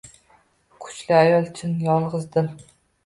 [0.85, 2.49] Kuchli ayol chin yolgʻizdir.